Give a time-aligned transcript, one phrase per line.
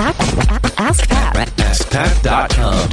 [0.00, 0.67] Ask Pat.
[1.88, 2.88] AskPat.com.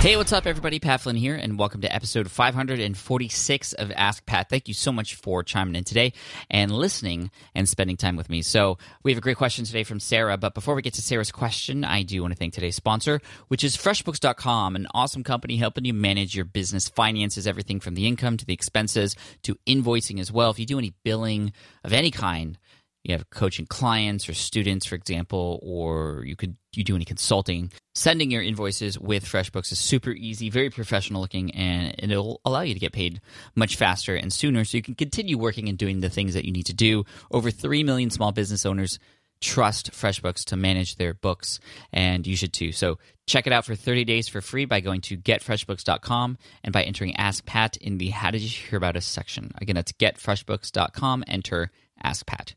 [0.00, 0.78] Hey, what's up, everybody?
[0.78, 4.48] Pat Flynn here, and welcome to episode 546 of Ask Pat.
[4.48, 6.12] Thank you so much for chiming in today
[6.50, 8.42] and listening and spending time with me.
[8.42, 11.32] So, we have a great question today from Sarah, but before we get to Sarah's
[11.32, 15.84] question, I do want to thank today's sponsor, which is FreshBooks.com, an awesome company helping
[15.84, 20.30] you manage your business finances, everything from the income to the expenses to invoicing as
[20.30, 20.50] well.
[20.50, 21.52] If you do any billing
[21.82, 22.58] of any kind,
[23.04, 27.70] you have coaching clients or students, for example, or you could you do any consulting.
[27.94, 32.74] Sending your invoices with FreshBooks is super easy, very professional looking, and it'll allow you
[32.74, 33.20] to get paid
[33.54, 36.52] much faster and sooner so you can continue working and doing the things that you
[36.52, 37.04] need to do.
[37.30, 38.98] Over 3 million small business owners
[39.40, 41.60] trust FreshBooks to manage their books,
[41.92, 42.72] and you should too.
[42.72, 46.82] So check it out for 30 days for free by going to getfreshbooks.com and by
[46.82, 49.52] entering Ask Pat in the How Did You Hear About Us section.
[49.60, 51.70] Again, that's getfreshbooks.com, enter
[52.02, 52.54] Ask Pat.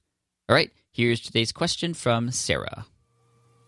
[0.50, 2.86] All right, here's today's question from Sarah.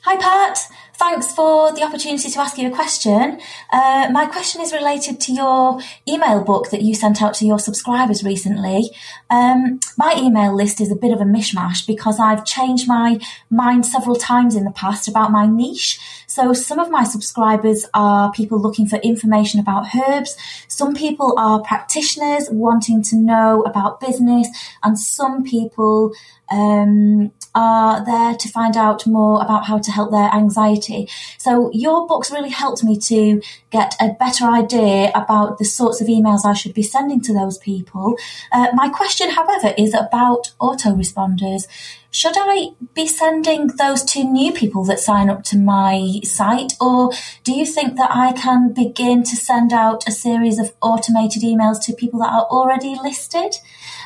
[0.03, 0.57] Hi, Pat.
[0.93, 3.39] Thanks for the opportunity to ask you a question.
[3.69, 7.59] Uh, my question is related to your email book that you sent out to your
[7.59, 8.91] subscribers recently.
[9.29, 13.19] Um, my email list is a bit of a mishmash because I've changed my
[13.49, 15.99] mind several times in the past about my niche.
[16.27, 20.37] So some of my subscribers are people looking for information about herbs.
[20.69, 24.47] Some people are practitioners wanting to know about business
[24.81, 26.13] and some people
[26.51, 31.09] um, are there to find out more about how to help their anxiety.
[31.37, 36.07] So your books really helped me to get a better idea about the sorts of
[36.07, 38.17] emails I should be sending to those people.
[38.51, 41.67] Uh, my question, however, is about autoresponders.
[42.11, 47.11] Should I be sending those to new people that sign up to my site, or
[47.43, 51.79] do you think that I can begin to send out a series of automated emails
[51.83, 53.57] to people that are already listed?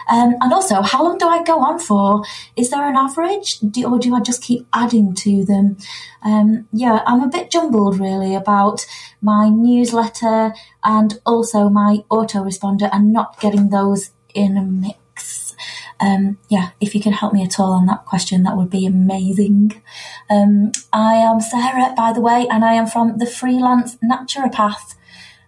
[0.10, 2.24] Um, and also, how long do I go on for?
[2.56, 5.78] Is there an average, do, or do I just keep adding to them?
[6.24, 8.86] Um, yeah, I'm a bit jumbled really about
[9.22, 10.54] my newsletter
[10.84, 15.56] and also my autoresponder and not getting those in a mix.
[16.00, 18.86] Um, yeah, if you can help me at all on that question, that would be
[18.86, 19.82] amazing.
[20.30, 24.96] Um, I am Sarah, by the way, and I am from the Freelance Naturopath.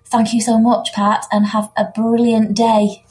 [0.06, 3.04] Thank you so much, Pat, and have a brilliant day.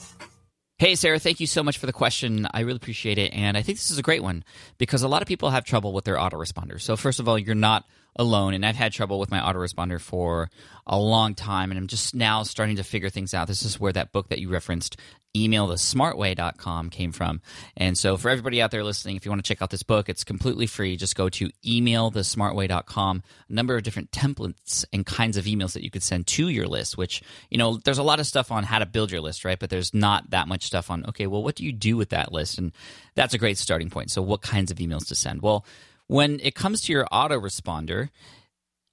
[0.77, 2.49] Hey, Sarah, thank you so much for the question.
[2.53, 3.33] I really appreciate it.
[3.33, 4.45] And I think this is a great one
[4.77, 6.81] because a lot of people have trouble with their autoresponders.
[6.81, 7.85] So, first of all, you're not
[8.17, 8.55] alone.
[8.55, 10.51] And I've had trouble with my autoresponder for
[10.87, 11.71] a long time.
[11.71, 13.49] And I'm just now starting to figure things out.
[13.49, 14.97] This is where that book that you referenced,
[15.35, 17.41] emailthesmartway.com, came from.
[17.77, 20.09] And so, for everybody out there listening, if you want to check out this book,
[20.09, 20.97] it's completely free.
[20.97, 23.23] Just go to emailthesmartway.com.
[23.49, 26.67] A number of different templates and kinds of emails that you could send to your
[26.67, 29.45] list, which, you know, there's a lot of stuff on how to build your list,
[29.45, 29.59] right?
[29.59, 32.33] But there's not that much stuff on, okay, well, what do you do with that
[32.33, 32.59] list?
[32.59, 32.73] And
[33.15, 34.11] that's a great starting point.
[34.11, 35.43] So, what kinds of emails to send?
[35.43, 35.65] Well,
[36.07, 38.11] when it comes to your autoresponder,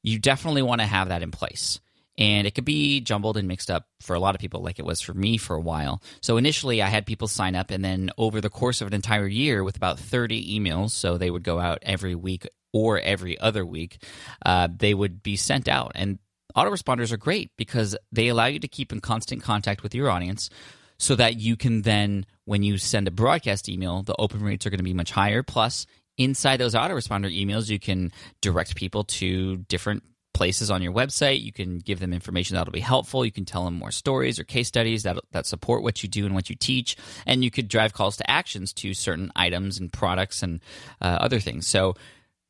[0.03, 1.79] you definitely want to have that in place.
[2.17, 4.85] And it could be jumbled and mixed up for a lot of people, like it
[4.85, 6.01] was for me for a while.
[6.21, 9.27] So initially, I had people sign up, and then over the course of an entire
[9.27, 13.65] year, with about 30 emails, so they would go out every week or every other
[13.65, 14.03] week,
[14.45, 15.93] uh, they would be sent out.
[15.95, 16.19] And
[16.55, 20.49] autoresponders are great because they allow you to keep in constant contact with your audience
[20.97, 24.69] so that you can then, when you send a broadcast email, the open rates are
[24.69, 25.41] going to be much higher.
[25.41, 25.87] Plus,
[26.23, 28.11] inside those autoresponder emails, you can
[28.41, 31.41] direct people to different places on your website.
[31.41, 33.25] You can give them information that'll be helpful.
[33.25, 36.25] You can tell them more stories or case studies that that support what you do
[36.25, 36.95] and what you teach,
[37.25, 40.61] and you could drive calls to actions to certain items and products and
[41.01, 41.67] uh, other things.
[41.67, 41.95] So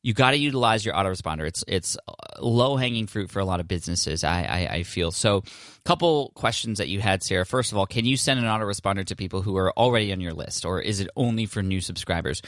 [0.03, 1.47] you got to utilize your autoresponder.
[1.47, 1.97] It's it's
[2.39, 4.23] low hanging fruit for a lot of businesses.
[4.23, 5.43] I, I, I feel so.
[5.83, 7.45] Couple questions that you had, Sarah.
[7.45, 10.33] First of all, can you send an autoresponder to people who are already on your
[10.33, 12.41] list, or is it only for new subscribers?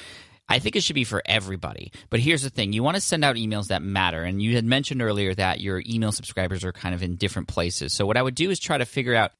[0.49, 1.91] I think it should be for everybody.
[2.09, 4.23] But here's the thing you want to send out emails that matter.
[4.23, 7.93] And you had mentioned earlier that your email subscribers are kind of in different places.
[7.93, 9.31] So, what I would do is try to figure out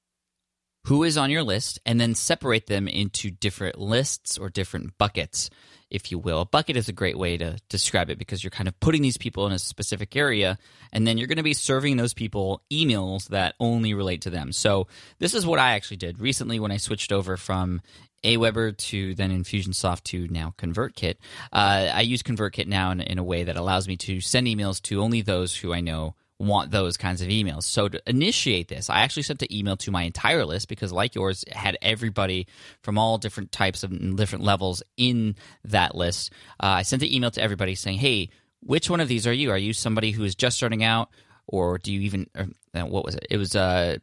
[0.85, 5.49] who is on your list and then separate them into different lists or different buckets,
[5.89, 6.41] if you will.
[6.41, 9.17] A bucket is a great way to describe it because you're kind of putting these
[9.17, 10.57] people in a specific area
[10.91, 14.51] and then you're going to be serving those people emails that only relate to them.
[14.51, 14.87] So,
[15.19, 17.81] this is what I actually did recently when I switched over from
[18.23, 21.15] Aweber to then Infusionsoft to now ConvertKit.
[21.51, 24.81] Uh, I use ConvertKit now in, in a way that allows me to send emails
[24.83, 26.15] to only those who I know
[26.47, 27.63] want those kinds of emails.
[27.63, 31.15] So to initiate this, I actually sent the email to my entire list because, like
[31.15, 32.47] yours, had everybody
[32.81, 35.35] from all different types of different levels in
[35.65, 36.31] that list.
[36.61, 38.29] Uh, I sent the email to everybody saying, "Hey,
[38.61, 39.51] which one of these are you?
[39.51, 41.09] Are you somebody who is just starting out,
[41.47, 42.27] or do you even?
[42.35, 43.27] Or, uh, what was it?
[43.29, 43.97] It was uh,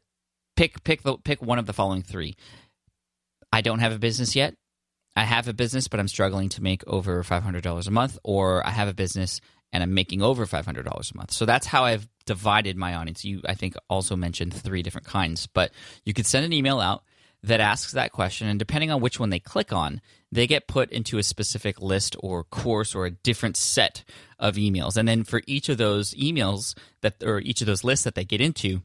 [0.56, 2.36] pick pick the pick one of the following three.
[3.52, 4.54] I don't have a business yet.
[5.16, 8.70] I have a business, but I'm struggling to make over $500 a month, or I
[8.70, 9.40] have a business
[9.72, 11.32] and I'm making over $500 a month.
[11.32, 13.24] So that's how I've divided my audience.
[13.24, 15.72] You, I think, also mentioned three different kinds, but
[16.04, 17.02] you could send an email out
[17.42, 20.00] that asks that question, and depending on which one they click on,
[20.30, 24.04] they get put into a specific list or course or a different set
[24.38, 24.96] of emails.
[24.96, 28.24] And then for each of those emails that, or each of those lists that they
[28.24, 28.80] get into,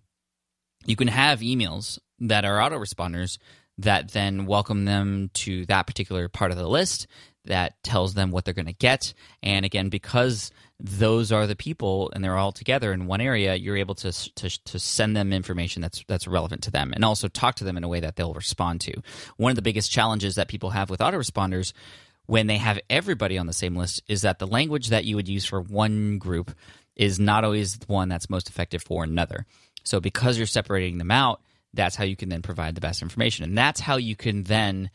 [0.87, 3.37] you can have emails that are autoresponders
[3.77, 7.05] that then welcome them to that particular part of the list
[7.47, 9.13] that tells them what they're going to get.
[9.41, 13.77] And again, because those are the people and they're all together in one area, you're
[13.77, 17.55] able to, to, to send them information that's that's relevant to them and also talk
[17.55, 18.93] to them in a way that they'll respond to.
[19.37, 21.73] One of the biggest challenges that people have with autoresponders
[22.25, 25.29] when they have everybody on the same list is that the language that you would
[25.29, 26.51] use for one group
[26.95, 29.45] is not always the one that's most effective for another.
[29.83, 31.41] So because you're separating them out,
[31.73, 33.43] that's how you can then provide the best information.
[33.43, 34.89] And that's how you can then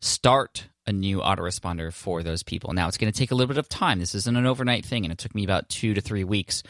[0.00, 2.72] start a new autoresponder for those people.
[2.72, 4.00] Now, it's going to take a little bit of time.
[4.00, 6.62] This isn't an overnight thing, and it took me about two to three weeks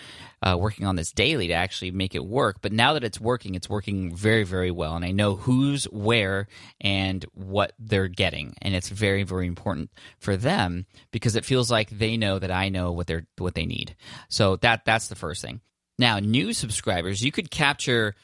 [0.43, 2.59] uh, working on this daily to actually make it work.
[2.61, 4.97] But now that it's working, it's working very, very well.
[4.97, 6.49] And I know who's where
[6.81, 8.55] and what they're getting.
[8.61, 12.69] And it's very, very important for them because it feels like they know that I
[12.69, 13.97] know what they're what they need.
[14.29, 15.61] So that that's the first thing.
[15.99, 18.15] Now, new subscribers, you could capture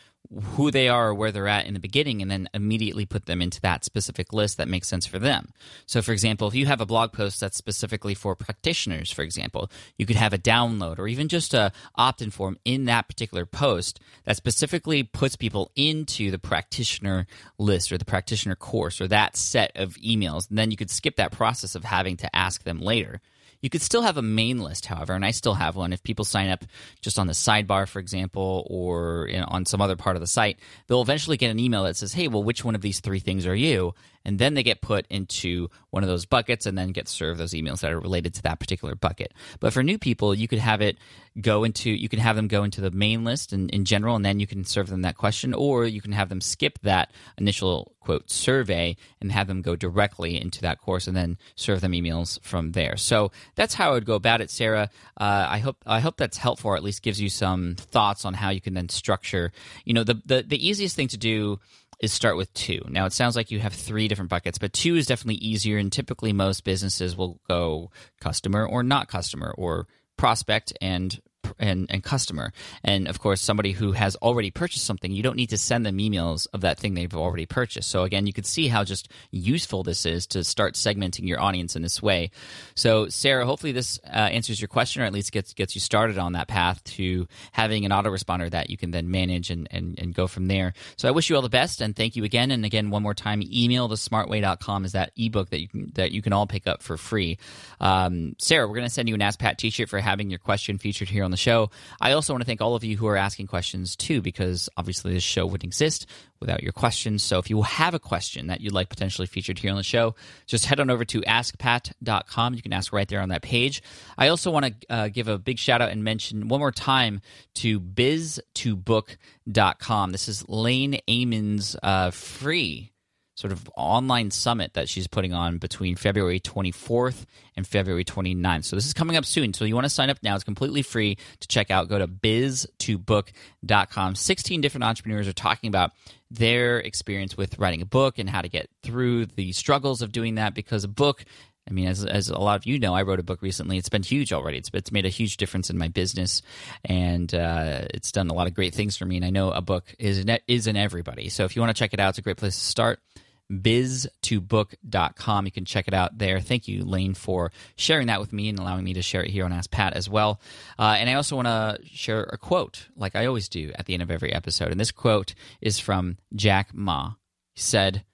[0.42, 3.40] who they are or where they're at in the beginning and then immediately put them
[3.40, 5.48] into that specific list that makes sense for them.
[5.86, 9.70] So, for example, if you have a blog post that's specifically for practitioners, for example,
[9.96, 14.00] you could have a download or even just a opt-in form in that particular post
[14.25, 17.26] that specifically puts people into the practitioner
[17.56, 20.48] list or the practitioner course or that set of emails.
[20.50, 23.20] And then you could skip that process of having to ask them later.
[23.60, 25.93] You could still have a main list, however, and I still have one.
[25.93, 26.64] If people sign up
[27.00, 30.58] just on the sidebar, for example, or in, on some other part of the site,
[30.87, 33.46] they'll eventually get an email that says, hey, well, which one of these three things
[33.46, 33.94] are you?
[34.25, 37.55] And then they get put into one of those buckets and then get served those
[37.55, 39.32] emails that are related to that particular bucket.
[39.58, 40.99] But for new people, you could have it
[41.40, 44.25] go into, you can have them go into the main list in, in general, and
[44.25, 47.93] then you can serve them that question, or you can have them skip that initial
[48.00, 52.40] quote survey and have them go directly into that course and then serve them emails
[52.43, 52.96] from there.
[52.96, 54.90] So that's how I would go about it, Sarah.
[55.17, 58.34] Uh, I hope I hope that's helpful, or at least gives you some thoughts on
[58.34, 59.52] how you can then structure.
[59.84, 61.61] You know, the the, the easiest thing to do
[62.00, 62.81] is start with two.
[62.88, 65.79] Now it sounds like you have three different buckets, but two is definitely easier.
[65.79, 69.87] And typically, most businesses will go customer or not customer, or
[70.19, 71.19] prospect and
[71.58, 72.52] and, and customer.
[72.84, 75.98] And of course, somebody who has already purchased something, you don't need to send them
[75.98, 77.90] emails of that thing they've already purchased.
[77.90, 81.76] So again, you can see how just useful this is to start segmenting your audience
[81.76, 82.30] in this way.
[82.74, 86.18] So Sarah, hopefully this uh, answers your question or at least gets gets you started
[86.18, 90.14] on that path to having an autoresponder that you can then manage and, and, and
[90.14, 90.74] go from there.
[90.96, 92.50] So I wish you all the best and thank you again.
[92.50, 96.22] And again, one more time, email thesmartway.com is that ebook that you can that you
[96.22, 97.38] can all pick up for free.
[97.80, 100.78] Um, Sarah, we're going to send you an Ask Pat t-shirt for having your question
[100.78, 101.70] featured here on the show.
[102.00, 105.14] I also want to thank all of you who are asking questions too, because obviously
[105.14, 106.06] this show wouldn't exist
[106.40, 107.23] without your questions.
[107.23, 110.14] So if you have a question that you'd like potentially featured here on the show,
[110.46, 112.55] just head on over to askpat.com.
[112.55, 113.82] You can ask right there on that page.
[114.17, 117.20] I also want to uh, give a big shout out and mention one more time
[117.55, 120.12] to biztobook.com.
[120.12, 122.93] This is Lain Ehmann's uh, free
[123.38, 127.24] sort of online summit that she's putting on between February 24th
[127.56, 128.65] and February 29th.
[128.65, 129.55] So this is coming up soon.
[129.55, 130.34] So you want to sign up now.
[130.34, 131.89] It's completely free to check out.
[131.89, 134.17] Go to biztobook.com.
[134.17, 135.93] 16 different entrepreneurs are talking about
[136.32, 140.34] their experience with writing a book and how to get through the struggles of doing
[140.34, 141.24] that because a book
[141.69, 143.77] I mean, as, as a lot of you know, I wrote a book recently.
[143.77, 144.56] It's been huge already.
[144.56, 146.41] It's, it's made a huge difference in my business,
[146.82, 149.17] and uh, it's done a lot of great things for me.
[149.17, 151.29] And I know a book is in, is in everybody.
[151.29, 153.01] So if you want to check it out, it's a great place to start
[153.50, 155.46] biztobook.com.
[155.46, 156.40] You can check it out there.
[156.40, 159.44] Thank you, Lain, for sharing that with me and allowing me to share it here
[159.44, 160.40] on Ask Pat as well.
[160.78, 163.94] Uh, and I also want to share a quote, like I always do at the
[163.94, 164.70] end of every episode.
[164.70, 167.14] And this quote is from Jack Ma.
[167.55, 168.05] He said,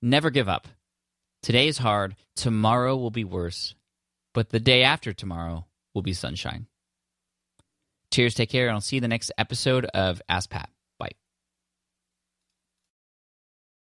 [0.00, 0.66] Never give up.
[1.42, 2.16] Today is hard.
[2.34, 3.74] Tomorrow will be worse.
[4.34, 6.66] But the day after tomorrow will be sunshine.
[8.10, 10.71] Cheers, take care, and I'll see you in the next episode of Ask Pat.